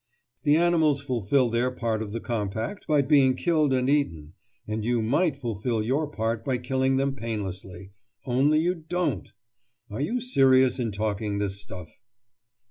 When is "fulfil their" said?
1.03-1.69